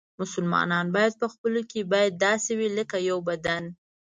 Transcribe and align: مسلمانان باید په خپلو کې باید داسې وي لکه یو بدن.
مسلمانان 0.21 0.85
باید 0.95 1.13
په 1.21 1.27
خپلو 1.33 1.61
کې 1.71 1.89
باید 1.93 2.21
داسې 2.25 2.51
وي 2.59 2.69
لکه 2.77 2.97
یو 3.09 3.17
بدن. 3.29 3.63